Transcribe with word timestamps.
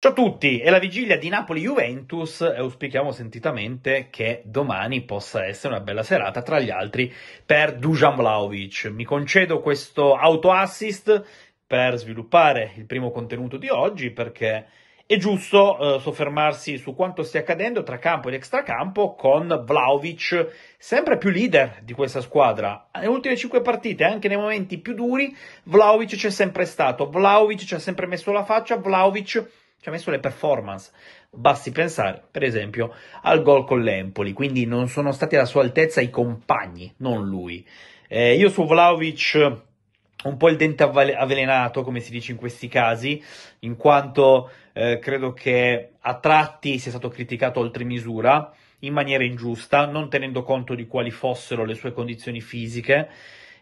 Ciao 0.00 0.12
a 0.12 0.14
tutti, 0.14 0.60
è 0.60 0.70
la 0.70 0.78
vigilia 0.78 1.18
di 1.18 1.28
Napoli-Juventus 1.28 2.42
e 2.42 2.58
auspichiamo 2.58 3.10
sentitamente 3.10 4.10
che 4.10 4.42
domani 4.44 5.02
possa 5.02 5.44
essere 5.44 5.74
una 5.74 5.82
bella 5.82 6.04
serata, 6.04 6.40
tra 6.40 6.60
gli 6.60 6.70
altri, 6.70 7.12
per 7.44 7.74
Dujan 7.74 8.14
Vlaovic. 8.14 8.84
Mi 8.94 9.02
concedo 9.02 9.58
questo 9.58 10.14
auto-assist 10.14 11.24
per 11.66 11.96
sviluppare 11.96 12.74
il 12.76 12.86
primo 12.86 13.10
contenuto 13.10 13.56
di 13.56 13.68
oggi 13.70 14.12
perché 14.12 14.66
è 15.04 15.16
giusto 15.16 15.96
eh, 15.96 15.98
soffermarsi 15.98 16.78
su 16.78 16.94
quanto 16.94 17.24
stia 17.24 17.40
accadendo 17.40 17.82
tra 17.82 17.98
campo 17.98 18.28
ed 18.28 18.34
extracampo 18.34 19.16
con 19.16 19.64
Vlaovic 19.66 20.76
sempre 20.78 21.18
più 21.18 21.30
leader 21.30 21.80
di 21.82 21.92
questa 21.92 22.20
squadra. 22.20 22.88
Nelle 22.92 23.08
ultime 23.08 23.36
cinque 23.36 23.62
partite, 23.62 24.04
anche 24.04 24.28
nei 24.28 24.36
momenti 24.36 24.78
più 24.78 24.94
duri, 24.94 25.36
Vlaovic 25.64 26.14
c'è 26.14 26.30
sempre 26.30 26.66
stato, 26.66 27.10
Vlaovic 27.10 27.64
ci 27.64 27.74
ha 27.74 27.80
sempre 27.80 28.06
messo 28.06 28.30
la 28.30 28.44
faccia, 28.44 28.76
Vlaovic 28.76 29.66
ci 29.80 29.88
ha 29.88 29.92
messo 29.92 30.10
le 30.10 30.18
performance. 30.18 30.90
Basti 31.30 31.70
pensare, 31.70 32.22
per 32.30 32.42
esempio, 32.42 32.94
al 33.22 33.42
gol 33.42 33.64
con 33.64 33.82
l'Empoli, 33.82 34.32
quindi 34.32 34.66
non 34.66 34.88
sono 34.88 35.12
stati 35.12 35.36
alla 35.36 35.44
sua 35.44 35.62
altezza 35.62 36.00
i 36.00 36.10
compagni, 36.10 36.92
non 36.98 37.26
lui. 37.26 37.66
Eh, 38.08 38.34
io 38.36 38.48
su 38.48 38.66
Vlaovic 38.66 39.66
un 40.24 40.36
po' 40.36 40.48
il 40.48 40.56
dente 40.56 40.82
avvelenato, 40.82 41.84
come 41.84 42.00
si 42.00 42.10
dice 42.10 42.32
in 42.32 42.38
questi 42.38 42.66
casi, 42.66 43.22
in 43.60 43.76
quanto 43.76 44.50
eh, 44.72 44.98
credo 44.98 45.32
che 45.32 45.90
a 46.00 46.18
tratti 46.18 46.78
sia 46.78 46.90
stato 46.90 47.08
criticato 47.08 47.60
oltre 47.60 47.84
misura, 47.84 48.52
in 48.80 48.92
maniera 48.92 49.24
ingiusta, 49.24 49.86
non 49.86 50.08
tenendo 50.08 50.42
conto 50.42 50.74
di 50.74 50.86
quali 50.86 51.10
fossero 51.10 51.64
le 51.64 51.74
sue 51.74 51.92
condizioni 51.92 52.40
fisiche, 52.40 53.08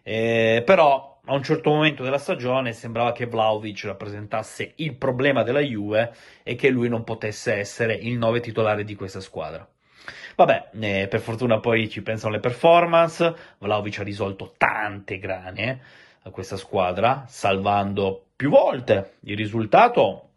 eh, 0.03 0.63
però 0.65 1.16
a 1.27 1.35
un 1.35 1.43
certo 1.43 1.71
momento 1.71 2.03
della 2.03 2.19
stagione 2.19 2.73
sembrava 2.73 3.13
che 3.13 3.27
Vlaovic 3.27 3.85
rappresentasse 3.85 4.73
il 4.77 4.95
problema 4.95 5.43
della 5.43 5.61
Juve 5.61 6.15
e 6.43 6.55
che 6.55 6.69
lui 6.71 6.89
non 6.89 7.05
potesse 7.05 7.55
essere 7.55 7.95
il 7.95 8.17
9 8.17 8.41
titolare 8.41 8.85
di 8.85 8.95
questa 8.95 9.21
squadra. 9.21 9.67
Vabbè, 10.37 10.71
eh, 10.79 11.09
per 11.09 11.21
fortuna 11.21 11.59
poi 11.59 11.89
ci 11.89 12.03
pensano 12.03 12.35
le 12.35 12.41
performance, 12.41 13.35
Vlaovic 13.59 13.99
ha 13.99 14.03
risolto 14.05 14.55
tante 14.57 15.19
grane 15.19 15.81
a 16.23 16.31
questa 16.31 16.57
squadra, 16.57 17.25
salvando 17.27 18.27
più 18.37 18.51
volte 18.51 19.15
il 19.21 19.37
risultato 19.37 20.29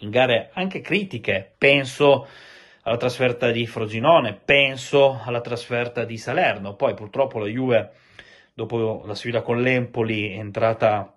in 0.00 0.10
gare 0.10 0.50
anche 0.52 0.80
critiche, 0.80 1.54
penso 1.58 2.28
alla 2.82 2.98
trasferta 2.98 3.50
di 3.50 3.66
Frosinone, 3.66 4.34
penso 4.34 5.20
alla 5.24 5.40
trasferta 5.40 6.04
di 6.04 6.18
Salerno, 6.18 6.74
poi 6.74 6.94
purtroppo 6.94 7.40
la 7.40 7.46
Juve 7.46 7.90
dopo 8.56 9.02
la 9.04 9.14
sfida 9.14 9.42
con 9.42 9.60
l'Empoli 9.60 10.30
è 10.30 10.38
entrata 10.38 11.14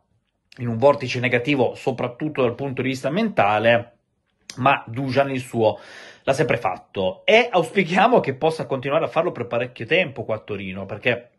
in 0.58 0.68
un 0.68 0.78
vortice 0.78 1.22
negativo 1.22 1.74
soprattutto 1.74 2.42
dal 2.42 2.54
punto 2.54 2.82
di 2.82 2.90
vista 2.90 3.10
mentale, 3.10 3.94
ma 4.58 4.84
Dujan 4.86 5.32
il 5.32 5.40
suo 5.40 5.80
l'ha 6.24 6.34
sempre 6.34 6.58
fatto. 6.58 7.26
E 7.26 7.48
auspichiamo 7.50 8.20
che 8.20 8.34
possa 8.34 8.66
continuare 8.66 9.06
a 9.06 9.08
farlo 9.08 9.32
per 9.32 9.48
parecchio 9.48 9.86
tempo 9.86 10.26
qua 10.26 10.36
a 10.36 10.40
Torino, 10.40 10.86
perché 10.86 11.30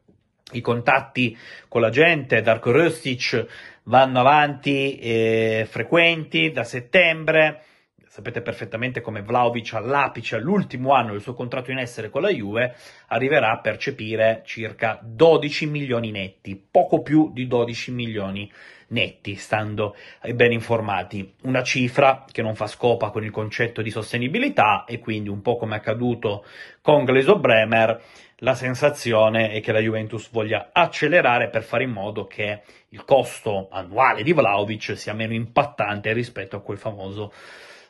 i 0.53 0.63
contatti 0.63 1.37
con 1.69 1.83
la 1.83 1.91
gente, 1.91 2.41
Darko 2.41 2.71
Rostic 2.73 3.47
vanno 3.83 4.21
avanti 4.21 4.99
eh, 4.99 5.67
frequenti 5.69 6.51
da 6.51 6.65
settembre, 6.65 7.63
sapete 8.11 8.41
perfettamente 8.41 9.01
come 9.01 9.23
Vlaovic 9.23 9.75
all'apice, 9.75 10.35
all'ultimo 10.35 10.95
anno 10.95 11.13
del 11.13 11.21
suo 11.21 11.33
contratto 11.33 11.71
in 11.71 11.79
essere 11.79 12.11
con 12.11 12.23
la 12.23 12.31
Juve, 12.31 12.75
arriverà 13.07 13.53
a 13.53 13.61
percepire 13.61 14.43
circa 14.45 14.99
12 15.01 15.67
milioni 15.67 16.11
netti, 16.11 16.61
poco 16.69 17.03
più 17.03 17.31
di 17.33 17.47
12 17.47 17.93
milioni 17.93 18.53
netti, 18.89 19.37
stando 19.37 19.95
ben 20.35 20.51
informati. 20.51 21.35
Una 21.43 21.63
cifra 21.63 22.25
che 22.29 22.43
non 22.43 22.57
fa 22.57 22.67
scopa 22.67 23.11
con 23.11 23.23
il 23.23 23.31
concetto 23.31 23.81
di 23.81 23.91
sostenibilità 23.91 24.83
e 24.89 24.99
quindi 24.99 25.29
un 25.29 25.41
po' 25.41 25.57
come 25.57 25.77
è 25.77 25.79
accaduto 25.79 26.45
con 26.83 27.05
Gleso 27.05 27.39
Bremer, 27.39 28.03
la 28.39 28.57
sensazione 28.57 29.53
è 29.53 29.61
che 29.61 29.71
la 29.71 29.79
Juventus 29.79 30.31
voglia 30.33 30.71
accelerare 30.73 31.49
per 31.49 31.63
fare 31.63 31.85
in 31.85 31.91
modo 31.91 32.27
che 32.27 32.63
il 32.89 33.05
costo 33.05 33.69
annuale 33.71 34.25
di 34.25 34.33
Vlaovic 34.33 34.97
sia 34.97 35.15
meno 35.15 35.33
impattante 35.33 36.13
rispetto 36.13 36.57
a 36.57 36.61
quel 36.61 36.79
famoso 36.79 37.33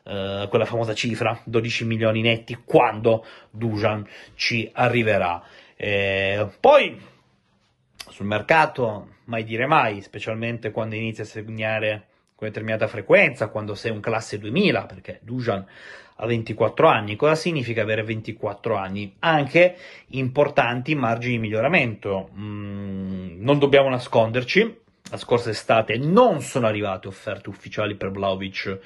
eh, 0.04 0.46
quella 0.48 0.64
famosa 0.64 0.94
cifra, 0.94 1.38
12 1.44 1.84
milioni 1.84 2.20
netti, 2.20 2.58
quando 2.64 3.24
Dujan 3.50 4.06
ci 4.34 4.70
arriverà. 4.72 5.42
Eh, 5.76 6.48
poi 6.60 7.00
sul 8.08 8.26
mercato, 8.26 9.08
mai 9.24 9.44
dire 9.44 9.66
mai, 9.66 10.02
specialmente 10.02 10.70
quando 10.70 10.94
inizia 10.94 11.24
a 11.24 11.26
segnare 11.26 12.06
con 12.34 12.48
determinata 12.48 12.86
frequenza, 12.86 13.48
quando 13.48 13.74
sei 13.74 13.90
un 13.90 14.00
classe 14.00 14.38
2000, 14.38 14.86
perché 14.86 15.20
Dujan 15.22 15.64
ha 16.16 16.26
24 16.26 16.86
anni. 16.86 17.16
Cosa 17.16 17.34
significa 17.34 17.82
avere 17.82 18.02
24 18.02 18.76
anni? 18.76 19.14
Anche 19.20 19.76
importanti 20.08 20.94
margini 20.94 21.34
di 21.34 21.40
miglioramento. 21.40 22.30
Mm, 22.36 23.42
non 23.42 23.58
dobbiamo 23.58 23.88
nasconderci, 23.88 24.78
la 25.10 25.16
scorsa 25.16 25.50
estate 25.50 25.98
non 25.98 26.40
sono 26.40 26.66
arrivate 26.66 27.08
offerte 27.08 27.48
ufficiali 27.48 27.96
per 27.96 28.10
Vlaovic 28.10 28.78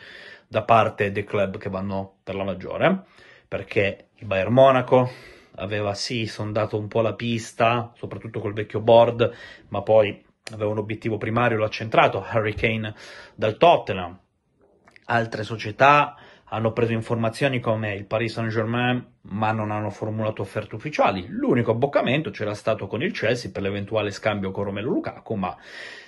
da 0.54 0.62
parte 0.62 1.10
dei 1.10 1.24
club 1.24 1.58
che 1.58 1.68
vanno 1.68 2.18
per 2.22 2.36
la 2.36 2.44
maggiore, 2.44 3.06
perché 3.48 4.10
il 4.14 4.26
Bayern 4.26 4.52
Monaco 4.52 5.10
aveva 5.56 5.94
sì 5.94 6.26
sondato 6.26 6.78
un 6.78 6.86
po' 6.86 7.00
la 7.00 7.14
pista, 7.14 7.90
soprattutto 7.96 8.38
col 8.38 8.52
vecchio 8.52 8.78
board, 8.78 9.32
ma 9.70 9.82
poi 9.82 10.24
aveva 10.52 10.70
un 10.70 10.78
obiettivo 10.78 11.18
primario, 11.18 11.58
l'ha 11.58 11.68
centrato, 11.68 12.22
Harry 12.22 12.54
Kane 12.54 12.94
dal 13.34 13.56
Tottenham. 13.56 14.16
Altre 15.06 15.42
società 15.42 16.14
hanno 16.54 16.72
preso 16.72 16.92
informazioni 16.92 17.58
come 17.58 17.94
il 17.94 18.04
Paris 18.04 18.34
Saint-Germain, 18.34 19.04
ma 19.22 19.50
non 19.50 19.72
hanno 19.72 19.90
formulato 19.90 20.42
offerte 20.42 20.76
ufficiali. 20.76 21.26
L'unico 21.28 21.72
abboccamento 21.72 22.30
c'era 22.30 22.54
stato 22.54 22.86
con 22.86 23.02
il 23.02 23.12
Chelsea 23.12 23.50
per 23.50 23.62
l'eventuale 23.62 24.12
scambio 24.12 24.52
con 24.52 24.64
Romelu 24.64 24.88
Lukaku, 24.88 25.34
ma 25.34 25.56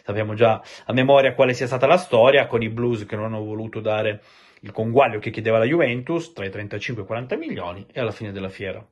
sappiamo 0.05 0.34
già 0.34 0.62
a 0.84 0.93
memoria 0.93 1.34
quale 1.34 1.53
sia 1.53 1.67
stata 1.67 1.87
la 1.87 1.97
storia, 1.97 2.47
con 2.47 2.62
i 2.62 2.69
Blues 2.69 3.07
che 3.07 3.17
non 3.17 3.25
hanno 3.25 3.43
voluto 3.43 3.81
dare 3.81 4.23
il 4.61 4.71
conguaglio 4.71 5.19
che 5.19 5.31
chiedeva 5.31 5.59
la 5.59 5.65
Juventus 5.65 6.33
tra 6.33 6.45
i 6.45 6.51
35 6.51 7.03
e 7.03 7.05
i 7.05 7.09
40 7.09 7.37
milioni 7.37 7.87
e 7.93 8.01
alla 8.01 8.13
fine 8.13 8.33
della 8.33 8.49
fiera 8.49 8.84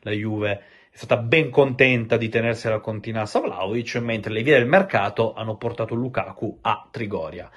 la 0.00 0.12
Juve 0.12 0.62
è 0.92 0.96
stata 0.96 1.18
ben 1.18 1.50
contenta 1.50 2.16
di 2.16 2.28
tenersela 2.28 2.78
con 2.78 3.00
Tinasa 3.00 3.40
Vlaovic, 3.40 3.96
mentre 3.96 4.32
le 4.32 4.42
vie 4.42 4.58
del 4.58 4.66
mercato 4.66 5.34
hanno 5.34 5.56
portato 5.56 5.94
Lukaku 5.94 6.58
a 6.62 6.88
Trigoria. 6.90 7.50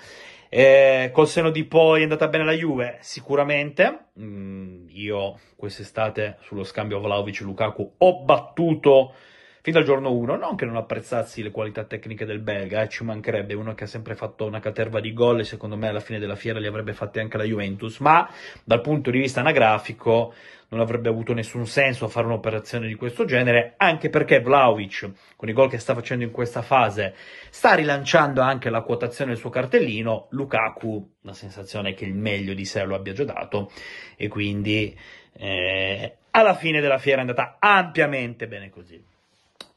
Eh, 0.56 1.09
col 1.12 1.28
seno 1.28 1.50
di 1.50 1.64
poi 1.64 2.02
è 2.02 2.03
andata 2.03 2.28
bene 2.28 2.46
la 2.46 2.52
Juve? 2.52 3.00
Sicuramente. 3.02 4.09
Mm, 4.19 4.86
io 4.90 5.40
quest'estate 5.56 6.38
sullo 6.41 6.64
scambio 6.64 7.00
Vlaovic-Lukaku 7.00 7.94
ho 7.97 8.22
battuto 8.22 9.16
fin 9.63 9.72
dal 9.72 9.85
giorno 9.85 10.12
1, 10.12 10.35
non 10.35 10.57
che 10.57 10.66
non 10.66 10.75
apprezzassi 10.75 11.41
le 11.41 11.50
qualità 11.50 11.85
tecniche 11.85 12.25
del 12.25 12.40
belga, 12.40 12.81
eh, 12.81 12.90
ci 12.90 13.06
mancherebbe 13.06 13.53
uno 13.53 13.74
che 13.74 13.85
ha 13.85 13.88
sempre 13.88 14.13
fatto 14.13 14.46
una 14.46 14.59
caterva 14.59 15.00
di 15.00 15.13
gol 15.13 15.40
e 15.40 15.46
secondo 15.46 15.78
me 15.78 15.88
alla 15.88 16.01
fine 16.01 16.19
della 16.19 16.35
fiera 16.35 16.59
li 16.59 16.68
avrebbe 16.68 16.91
fatti 16.91 17.19
anche 17.19 17.38
la 17.38 17.46
Juventus, 17.46 18.00
ma 18.00 18.29
dal 18.66 18.81
punto 18.81 19.09
di 19.09 19.19
vista 19.19 19.40
anagrafico 19.40 20.34
non 20.68 20.81
avrebbe 20.81 21.07
avuto 21.07 21.34
nessun 21.34 21.66
senso 21.66 22.09
fare 22.09 22.25
un'operazione 22.25 22.88
di 22.88 22.96
questo 22.96 23.23
genere, 23.23 23.75
anche 23.78 24.09
perché 24.09 24.41
Vlaovic, 24.41 25.09
con 25.38 25.47
i 25.47 25.53
gol 25.53 25.69
che 25.69 25.78
sta 25.78 25.94
facendo 25.94 26.25
in 26.25 26.31
questa 26.31 26.62
fase, 26.62 27.16
sta 27.50 27.73
rilanciando 27.73 28.41
anche 28.41 28.69
la 28.69 28.81
quotazione 28.81 29.31
del 29.31 29.40
suo 29.40 29.50
cartellino, 29.50 30.28
Lukaku, 30.31 31.09
la 31.22 31.34
sensazione 31.34 31.91
è 31.91 31.94
che 31.94 32.03
il 32.03 32.16
meglio 32.16 32.53
di 32.53 32.66
sé 32.66 32.84
lo 32.84 32.96
abbia 32.96 33.13
già 33.13 33.23
dato, 33.23 33.72
e 34.18 34.28
quindi 34.28 34.94
eh, 35.38 36.18
alla 36.31 36.56
fine 36.56 36.81
della 36.81 36.97
fiera 36.97 37.19
è 37.19 37.22
andata 37.22 37.56
ampiamente 37.59 38.46
bene 38.50 38.69
così. 38.69 39.12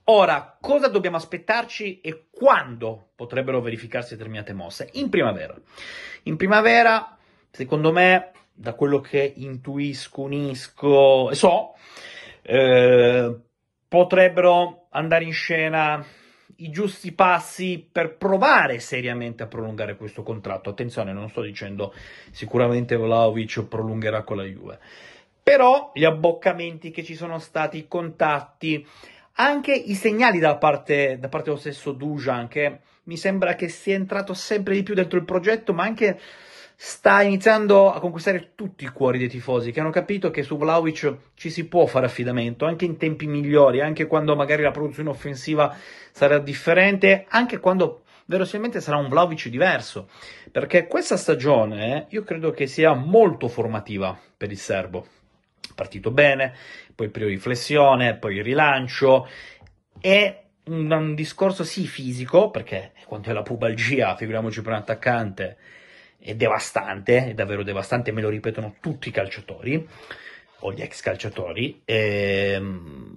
Ora, 0.09 0.56
cosa 0.61 0.87
dobbiamo 0.87 1.17
aspettarci 1.17 2.00
e 2.00 2.27
quando 2.31 3.09
potrebbero 3.17 3.61
verificarsi 3.61 4.15
determinate 4.15 4.53
mosse? 4.53 4.89
In 4.93 5.09
primavera. 5.09 5.56
In 6.25 6.37
primavera, 6.37 7.17
secondo 7.50 7.91
me, 7.91 8.31
da 8.53 8.75
quello 8.75 9.00
che 9.00 9.33
intuisco, 9.37 10.21
unisco 10.21 11.31
e 11.31 11.34
so, 11.34 11.75
eh, 12.42 13.36
potrebbero 13.89 14.86
andare 14.91 15.25
in 15.25 15.33
scena 15.33 16.04
i 16.59 16.71
giusti 16.71 17.10
passi 17.10 17.89
per 17.91 18.16
provare 18.16 18.78
seriamente 18.78 19.42
a 19.42 19.48
prolungare 19.48 19.97
questo 19.97 20.22
contratto. 20.22 20.71
Attenzione, 20.71 21.13
non 21.13 21.28
sto 21.31 21.42
dicendo 21.42 21.92
sicuramente 22.31 22.95
Vlaovic 22.95 23.65
prolungherà 23.65 24.22
con 24.22 24.36
la 24.36 24.45
Juve. 24.45 24.78
Però 25.42 25.91
gli 25.95 26.04
abboccamenti 26.04 26.91
che 26.91 27.03
ci 27.03 27.15
sono 27.15 27.39
stati, 27.39 27.78
i 27.78 27.89
contatti, 27.89 28.86
anche 29.36 29.72
i 29.72 29.94
segnali 29.94 30.38
da 30.38 30.56
parte, 30.56 31.18
da 31.18 31.28
parte 31.28 31.50
dello 31.50 31.60
stesso 31.60 31.92
Dujan, 31.92 32.48
che 32.48 32.80
mi 33.04 33.16
sembra 33.16 33.54
che 33.54 33.68
sia 33.68 33.94
entrato 33.94 34.34
sempre 34.34 34.74
di 34.74 34.83
più 34.83 34.94
dentro 34.94 35.18
il 35.18 35.24
progetto, 35.24 35.72
ma 35.72 35.84
anche 35.84 36.18
sta 36.78 37.22
iniziando 37.22 37.91
a 37.91 38.00
conquistare 38.00 38.53
tutti 38.54 38.84
i 38.84 38.88
cuori 38.88 39.18
dei 39.18 39.28
tifosi 39.28 39.72
che 39.72 39.80
hanno 39.80 39.91
capito 39.91 40.30
che 40.30 40.42
su 40.42 40.59
Vlaovic 40.59 41.16
ci 41.34 41.48
si 41.48 41.66
può 41.66 41.86
fare 41.86 42.04
affidamento 42.04 42.66
anche 42.66 42.84
in 42.84 42.98
tempi 42.98 43.27
migliori, 43.27 43.80
anche 43.80 44.06
quando 44.06 44.36
magari 44.36 44.62
la 44.62 44.72
produzione 44.72 45.09
offensiva 45.09 45.74
sarà 46.10 46.38
differente, 46.38 47.24
anche 47.28 47.59
quando 47.59 48.03
verosimilmente 48.27 48.80
sarà 48.80 48.98
un 48.98 49.09
Vlaovic 49.09 49.48
diverso, 49.48 50.09
perché 50.50 50.86
questa 50.86 51.16
stagione 51.16 52.06
io 52.10 52.24
credo 52.24 52.50
che 52.50 52.66
sia 52.66 52.92
molto 52.92 53.48
formativa 53.48 54.18
per 54.36 54.50
il 54.50 54.59
serbo. 54.59 55.06
Partito 55.75 56.11
bene, 56.11 56.55
poi 56.95 57.11
periodo 57.11 57.35
di 57.35 57.41
flessione, 57.41 58.17
poi 58.17 58.43
rilancio, 58.43 59.29
è 60.01 60.45
un, 60.65 60.91
un 60.91 61.15
discorso 61.15 61.65
sì 61.65 61.87
fisico, 61.87 62.51
perché 62.51 62.93
quando 63.07 63.29
è 63.29 63.33
la 63.33 63.43
pubalgia, 63.43 64.17
figuriamoci 64.17 64.63
per 64.63 64.73
un 64.73 64.79
attaccante, 64.79 65.57
è 66.19 66.35
devastante, 66.35 67.29
è 67.29 67.35
davvero 67.35 67.63
devastante, 67.63 68.13
me 68.13 68.23
lo 68.23 68.31
ripetono 68.31 68.77
tutti 68.81 69.09
i 69.09 69.13
calciatori, 69.13 69.87
o 70.61 70.73
gli 70.73 70.81
ex 70.81 71.03
calciatori, 71.03 71.83
ehm, 71.85 73.17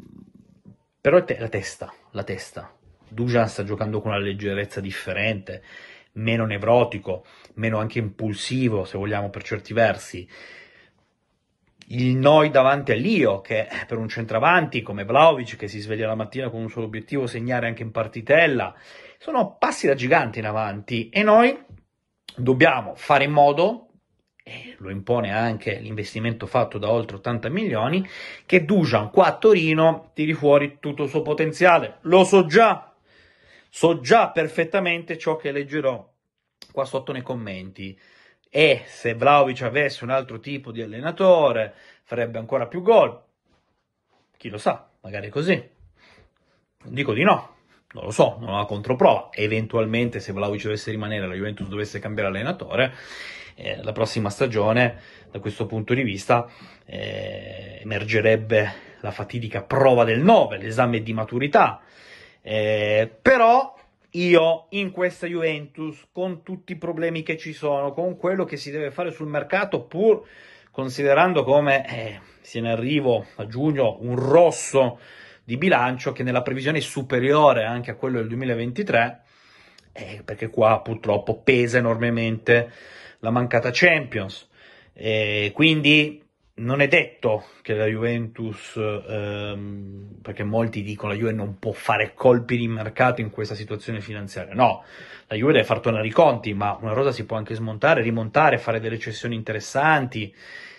però 1.02 1.24
te- 1.24 1.40
la 1.40 1.48
testa, 1.48 1.94
la 2.12 2.24
testa. 2.24 2.76
Dujan 3.08 3.48
sta 3.48 3.64
giocando 3.64 4.02
con 4.02 4.12
una 4.12 4.20
leggerezza 4.20 4.82
differente, 4.82 5.64
meno 6.14 6.46
nevrotico, 6.46 7.26
meno 7.56 7.80
anche 7.80 8.00
impulsivo, 8.00 8.84
se 8.84 8.98
vogliamo, 8.98 9.30
per 9.30 9.44
certi 9.44 9.74
versi. 9.74 10.30
Il 11.92 12.18
noi 12.18 12.52
davanti 12.52 12.92
all'Io, 12.92 13.42
che 13.42 13.68
per 13.88 13.98
un 13.98 14.08
centravanti 14.08 14.84
come 14.84 15.06
Vlaovic, 15.06 15.56
che 15.56 15.68
si 15.68 15.80
sveglia 15.80 16.06
la 16.06 16.16
mattina 16.16 16.50
con 16.50 16.62
un 16.62 16.70
solo 16.70 16.86
obiettivo, 16.86 17.26
segnare 17.26 17.66
anche 17.66 17.82
in 17.82 17.92
partitella, 17.92 18.76
sono 19.18 19.58
passi 19.58 19.88
da 19.88 19.96
gigante 19.96 20.38
in 20.38 20.46
avanti 20.46 21.10
e 21.10 21.24
noi 21.24 21.58
dobbiamo 22.36 22.94
fare 22.96 23.24
in 23.24 23.32
modo 23.32 23.90
e 24.44 24.76
lo 24.78 24.90
impone 24.90 25.32
anche 25.32 25.80
l'investimento 25.80 26.46
fatto 26.46 26.78
da 26.78 26.90
oltre 26.92 27.18
80 27.18 27.50
milioni, 27.50 28.08
che 28.46 28.66
Dujan 28.66 29.10
qua 29.10 29.26
a 29.26 29.38
Torino 29.38 30.12
tiri 30.14 30.34
fuori 30.34 30.78
tutto 30.80 31.04
il 31.04 31.10
suo 31.10 31.22
potenziale. 31.24 31.98
Lo 32.02 32.24
so 32.24 32.46
già, 32.46 32.96
so 33.70 34.00
già 34.00 34.30
perfettamente 34.30 35.18
ciò 35.18 35.36
che 35.36 35.52
leggerò 35.52 36.08
qua 36.72 36.86
sotto 36.86 37.12
nei 37.12 37.22
commenti. 37.22 38.00
E 38.50 38.82
se 38.86 39.14
Vlaovic 39.14 39.62
avesse 39.62 40.04
un 40.04 40.10
altro 40.10 40.40
tipo 40.40 40.72
di 40.72 40.82
allenatore, 40.82 41.74
farebbe 42.04 42.40
ancora 42.40 42.66
più 42.66 42.82
gol. 42.82 43.22
Chi 44.38 44.50
lo 44.50 44.58
sa, 44.58 44.90
magari 45.02 45.30
così. 45.30 45.54
Non 46.84 46.94
dico 46.94 47.14
di 47.14 47.24
no, 47.24 47.56
non 47.92 48.06
lo 48.06 48.12
so, 48.12 48.38
non 48.40 48.50
ho 48.50 48.58
la 48.58 48.66
controprova. 48.66 49.30
Eventualmente, 49.32 50.20
se 50.20 50.32
Vlaovic 50.34 50.64
dovesse 50.64 50.92
rimanere, 50.92 51.28
la 51.28 51.36
Juventus 51.36 51.68
dovesse 51.68 52.00
cambiare 52.00 52.30
allenatore, 52.30 52.94
eh, 53.56 53.84
la 53.84 53.92
prossima 53.92 54.30
stagione, 54.30 55.00
da 55.30 55.40
questo 55.40 55.66
punto 55.66 55.94
di 55.94 56.02
vista, 56.02 56.48
eh, 56.86 57.80
emergerebbe 57.82 58.88
la 59.02 59.12
fatidica 59.12 59.62
prova 59.62 60.04
del 60.06 60.22
9, 60.22 60.58
l'esame 60.58 61.04
di 61.04 61.14
maturità. 61.14 61.82
Eh, 62.42 63.12
però 63.22 63.76
io 64.12 64.68
in 64.70 64.92
questa 64.92 65.28
Juventus, 65.28 66.08
con 66.12 66.44
tutti 66.44 66.74
i 66.74 66.78
problemi 66.78 67.24
che 67.24 67.38
ci 67.38 67.54
sono, 67.54 67.94
con 67.94 68.18
quello 68.18 68.46
che 68.46 68.58
si 68.58 68.72
deve 68.72 68.92
fare 68.92 69.12
sul 69.12 69.28
mercato, 69.28 69.84
pur 69.84 70.28
considerando 70.72 71.44
come 71.44 71.88
eh, 71.88 72.20
sia 72.42 72.62
in 72.62 72.68
arrivo 72.68 73.26
a 73.36 73.48
giugno 73.48 73.98
un 74.02 74.16
rosso 74.16 75.00
di 75.44 75.58
bilancio 75.58 76.12
che 76.12 76.24
nella 76.24 76.42
previsione 76.42 76.78
è 76.78 76.82
superiore 76.82 77.66
anche 77.66 77.92
a 77.92 77.96
quello 77.96 78.20
del 78.20 78.28
2023, 78.28 79.22
eh, 79.92 80.22
perché 80.24 80.50
qua 80.50 80.82
purtroppo 80.82 81.42
pesa 81.42 81.78
enormemente 81.78 82.72
la 83.20 83.32
mancata 83.32 83.70
Champions. 83.72 84.48
E 84.94 85.52
quindi 85.54 86.24
non 86.60 86.82
è 86.82 86.88
detto 86.88 87.46
che 87.62 87.74
la 87.74 87.86
Juventus, 87.86 88.76
ehm, 88.76 90.20
perché 90.22 90.44
molti 90.44 90.84
dicono 90.84 91.12
la 91.12 91.18
Juve 91.18 91.32
non 91.32 91.58
può 91.60 91.72
fare 91.72 92.14
colpi 92.14 92.58
di 92.58 92.68
mercato 92.68 93.22
in 93.22 93.30
questa 93.30 93.56
situazione 93.56 94.02
finanziaria. 94.02 94.54
No, 94.54 94.84
la 95.28 95.36
Juve 95.36 95.54
deve 95.54 95.66
far 95.66 95.80
tornare 95.80 96.08
i 96.08 96.12
conti, 96.12 96.54
ma 96.54 96.78
una 96.82 96.94
rosa 96.94 97.12
si 97.12 97.26
può 97.26 97.38
anche 97.38 97.56
smontare, 97.56 98.02
rimontare, 98.02 98.58
fare 98.58 98.80
delle 98.80 99.00
cessioni 99.00 99.36
interessanti, 99.36 100.34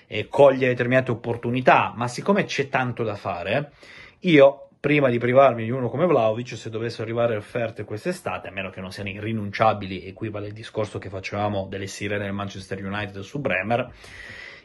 e 0.06 0.26
cogliere 0.28 0.72
determinate 0.72 1.12
opportunità. 1.12 1.92
Ma 1.94 2.08
siccome 2.08 2.44
c'è 2.44 2.68
tanto 2.68 3.04
da 3.04 3.14
fare, 3.14 3.72
io 4.20 4.70
prima 4.80 5.08
di 5.08 5.18
privarmi 5.18 5.62
di 5.62 5.70
uno 5.70 5.88
come 5.88 6.06
Vlaovic, 6.06 6.56
se 6.56 6.70
dovessero 6.70 7.04
arrivare 7.04 7.36
offerte 7.36 7.84
quest'estate, 7.84 8.48
a 8.48 8.50
meno 8.50 8.70
che 8.70 8.80
non 8.80 8.90
siano 8.90 9.10
irrinunciabili, 9.10 10.04
e 10.04 10.12
qui 10.12 10.30
vale 10.30 10.48
il 10.48 10.52
discorso 10.52 10.98
che 10.98 11.10
facevamo 11.10 11.66
delle 11.68 11.86
sirene 11.86 12.24
del 12.24 12.32
Manchester 12.32 12.84
United 12.84 13.20
su 13.20 13.38
Bremer, 13.40 13.92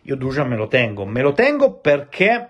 io 0.05 0.15
Dujan 0.15 0.47
me 0.47 0.55
lo 0.55 0.67
tengo. 0.67 1.05
Me 1.05 1.21
lo 1.21 1.33
tengo 1.33 1.79
perché 1.79 2.49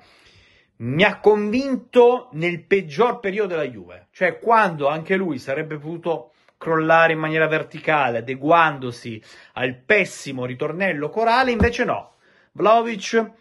mi 0.77 1.03
ha 1.03 1.19
convinto 1.19 2.29
nel 2.33 2.63
peggior 2.63 3.19
periodo 3.19 3.49
della 3.49 3.67
Juve, 3.67 4.07
cioè 4.11 4.39
quando 4.39 4.87
anche 4.87 5.15
lui 5.15 5.39
sarebbe 5.39 5.77
potuto 5.77 6.31
crollare 6.57 7.13
in 7.13 7.19
maniera 7.19 7.47
verticale, 7.47 8.19
adeguandosi 8.19 9.21
al 9.53 9.75
pessimo 9.77 10.45
ritornello 10.45 11.09
corale, 11.09 11.51
invece 11.51 11.85
no. 11.85 12.15
Vlaovic 12.53 13.31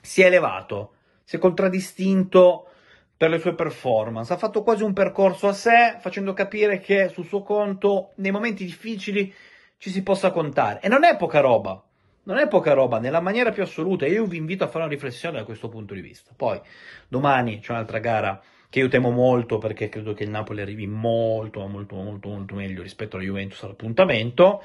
si 0.00 0.22
è 0.22 0.26
elevato, 0.26 0.94
si 1.22 1.36
è 1.36 1.38
contraddistinto 1.38 2.68
per 3.16 3.30
le 3.30 3.38
sue 3.38 3.54
performance. 3.54 4.32
Ha 4.32 4.36
fatto 4.36 4.62
quasi 4.62 4.82
un 4.82 4.92
percorso 4.92 5.46
a 5.46 5.52
sé, 5.52 5.96
facendo 6.00 6.32
capire 6.32 6.80
che 6.80 7.08
sul 7.08 7.26
suo 7.26 7.42
conto, 7.42 8.10
nei 8.16 8.32
momenti 8.32 8.64
difficili, 8.64 9.32
ci 9.78 9.90
si 9.90 10.02
possa 10.02 10.32
contare. 10.32 10.80
E 10.80 10.88
non 10.88 11.04
è 11.04 11.16
poca 11.16 11.40
roba. 11.40 11.82
Non 12.24 12.38
è 12.38 12.48
poca 12.48 12.72
roba, 12.72 12.98
nella 12.98 13.20
maniera 13.20 13.50
più 13.52 13.62
assoluta. 13.62 14.06
Io 14.06 14.24
vi 14.24 14.38
invito 14.38 14.64
a 14.64 14.68
fare 14.68 14.84
una 14.84 14.92
riflessione 14.92 15.38
da 15.38 15.44
questo 15.44 15.68
punto 15.68 15.92
di 15.92 16.00
vista. 16.00 16.32
Poi, 16.34 16.60
domani 17.06 17.60
c'è 17.60 17.72
un'altra 17.72 17.98
gara 17.98 18.42
che 18.70 18.78
io 18.78 18.88
temo 18.88 19.10
molto 19.10 19.58
perché 19.58 19.88
credo 19.88 20.14
che 20.14 20.24
il 20.24 20.30
Napoli 20.30 20.62
arrivi 20.62 20.86
molto, 20.86 21.66
molto, 21.66 21.96
molto, 21.96 22.28
molto 22.28 22.54
meglio 22.54 22.82
rispetto 22.82 23.16
alla 23.16 23.24
Juventus 23.24 23.62
all'appuntamento. 23.62 24.62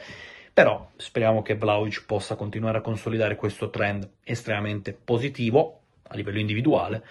Però 0.54 0.90
speriamo 0.96 1.42
che 1.42 1.56
Vlaovic 1.56 2.06
possa 2.06 2.36
continuare 2.36 2.80
a 2.80 2.82
consolidare 2.82 3.36
questo 3.36 3.70
trend 3.70 4.10
estremamente 4.24 4.94
positivo 4.94 5.82
a 6.12 6.16
livello 6.16 6.40
individuale, 6.40 7.04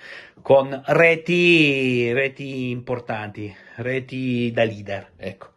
con 0.42 0.82
reti, 0.86 2.12
reti 2.12 2.70
importanti, 2.70 3.54
reti 3.76 4.50
da 4.52 4.64
leader, 4.64 5.12
ecco. 5.16 5.46